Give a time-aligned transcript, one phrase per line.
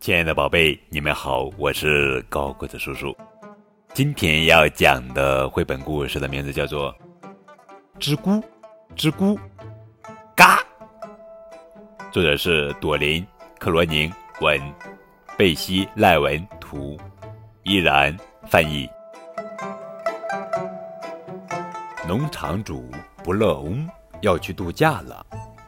[0.00, 3.14] 亲爱的宝贝，你们好，我是高个子叔叔。
[3.92, 6.90] 今天要讲的绘本故事的名字叫做
[8.00, 8.42] 《吱咕
[8.96, 9.38] 吱咕
[10.34, 10.56] 嘎》，
[12.10, 13.22] 作者是朵琳·
[13.58, 14.10] 克罗宁
[14.40, 14.58] 文，
[15.36, 16.98] 贝西·赖文图，
[17.64, 18.16] 依然
[18.48, 18.88] 翻译。
[22.08, 22.90] 农场主
[23.22, 23.86] 不乐翁
[24.22, 25.26] 要去度假了，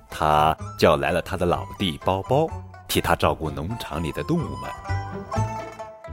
[0.08, 2.48] 他叫来了他的老弟包包。
[2.92, 4.70] 替他照顾农场里的动物们，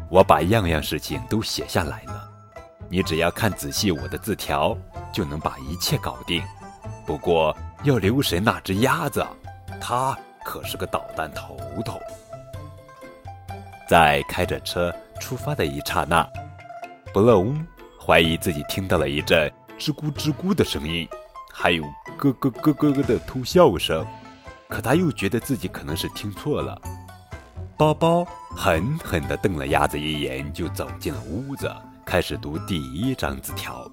[0.10, 2.26] 我把样样事情都写下来了。
[2.88, 4.78] 你只要看仔细我的字条，
[5.12, 6.42] 就能把一切搞定。
[7.06, 7.54] 不过
[7.84, 9.28] 要留神那只鸭子，
[9.82, 12.00] 它可是个捣蛋头头。
[13.86, 16.26] 在开着车出发的一刹那，
[17.14, 17.62] 布勒翁
[18.00, 21.06] 怀疑自己听到了一阵吱咕吱咕的声音，
[21.52, 21.84] 还有
[22.18, 24.08] 咯咯咯咯咯的偷笑声。
[24.70, 26.80] 可他又觉得自己可能是听错了。
[27.76, 28.24] 包包
[28.56, 31.70] 狠狠地瞪了鸭子一眼，就走进了屋子，
[32.06, 33.90] 开始读第一张字条：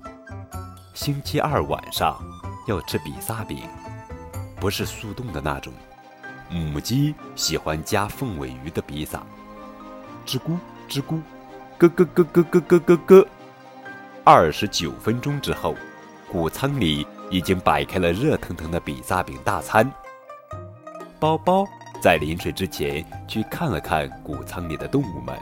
[0.93, 2.23] 星期二晚上
[2.67, 3.63] 要吃比萨饼，
[4.61, 5.73] 不是速冻的那种。
[6.51, 9.23] 母鸡喜欢加凤尾鱼的比萨。
[10.27, 10.59] 吱咕
[10.91, 11.23] 吱咕，
[11.79, 13.29] 咯咯咯咯咯咯咯咯。
[14.25, 15.75] 二十九分钟之后，
[16.31, 19.91] 谷仓里已经摆开了热腾腾的比萨饼大餐。
[21.27, 21.67] 包包
[22.01, 25.37] 在临睡之前去看了看谷仓里的动物们，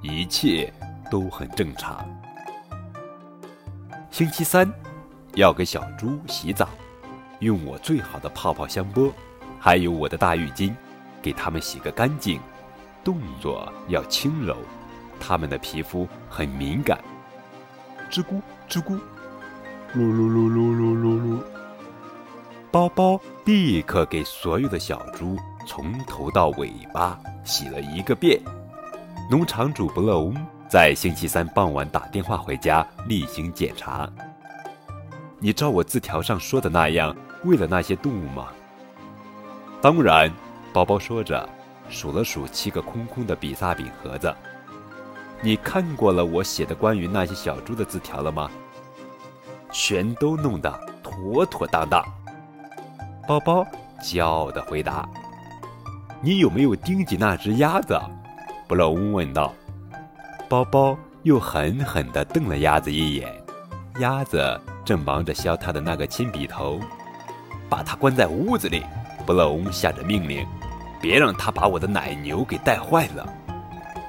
[0.00, 0.72] 一切
[1.10, 2.02] 都很正常。
[4.10, 4.66] 星期三
[5.34, 6.66] 要给小猪洗澡，
[7.40, 9.12] 用我最好的泡泡香波，
[9.60, 10.72] 还有我的大浴巾，
[11.20, 12.40] 给它们洗个干净。
[13.04, 14.56] 动作要轻柔，
[15.20, 16.98] 它们的皮肤很敏感。
[18.10, 18.98] 吱咕吱咕，
[19.94, 20.91] 噜噜噜噜噜噜噜。
[22.72, 28.40] 包包立刻给所有的小猪从头到尾巴洗了一个遍。
[29.30, 30.34] 农场主不乐翁
[30.70, 34.10] 在星期三傍晚打电话回家例行检查。
[35.38, 38.48] 你照我字条上说的那样喂了那些动物吗？
[39.82, 40.32] 当然，
[40.72, 41.46] 包包说着，
[41.90, 44.34] 数了数七个空空的比萨饼盒子。
[45.42, 48.50] 你看过了我写的关于那些小猪的字条了吗？
[49.70, 50.72] 全都弄得
[51.02, 52.02] 妥妥当当。
[53.26, 53.66] 包包
[54.02, 55.08] 骄傲地回答
[56.20, 57.98] ：“你有没有盯紧那只鸭子？”
[58.66, 59.52] 布洛翁问道。
[60.48, 63.32] 包包又狠狠地瞪了鸭子一眼。
[64.00, 66.80] 鸭子正忙着削它的那个铅笔头。
[67.70, 68.84] 把它关在屋子里，
[69.24, 70.46] 布洛翁下着命令
[71.00, 73.26] ：“别让它把我的奶牛给带坏了。”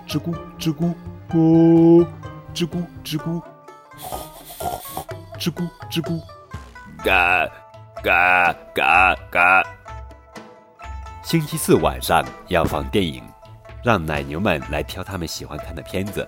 [0.06, 0.94] 吱咕吱咕，
[1.30, 2.06] 咕，
[2.54, 3.42] 吱咕吱咕，
[5.40, 6.20] 吱咕吱咕，
[7.06, 7.63] 嘎。
[8.04, 9.64] 嘎嘎嘎！
[11.24, 13.24] 星期四晚上要放电影，
[13.82, 16.28] 让奶牛们来挑他们喜欢看的片子。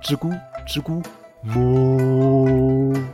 [0.00, 0.30] 吱咕
[0.68, 1.04] 吱咕，
[1.44, 3.04] 哞！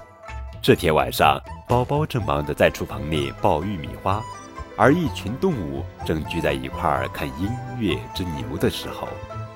[0.61, 4.23] 这天晚上，包包正忙着在厨房里爆玉米花，
[4.77, 9.09] 而一群动物正聚在一块儿看音乐之牛的时候，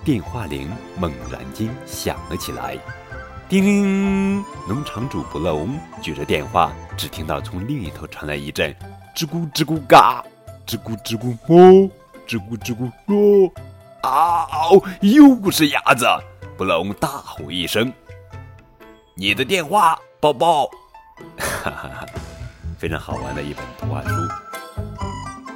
[0.03, 2.78] 电话铃猛然间响了起来。
[3.50, 4.44] 叮铃！
[4.69, 8.72] 农场主不乐翁举着电话，只听到从另一头传来一阵
[9.12, 10.25] “吱咕吱咕嘎，
[10.65, 11.91] 吱咕吱咕哦，
[12.28, 13.53] 吱咕吱咕咯”，
[14.09, 14.47] 啊！
[15.00, 16.06] 又不是鸭子！
[16.56, 17.93] 不乐翁大吼一声
[19.19, 20.66] ：“你的电话，宝宝！”
[21.37, 22.06] 哈哈哈，
[22.78, 24.15] 非常好玩的一本图画书。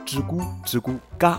[0.05, 1.39] 吱咕吱咕嘎，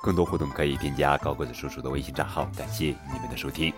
[0.00, 2.48] 更多互动可以添加高个子叔叔的微信账号。
[2.56, 3.74] 感谢你们的收听。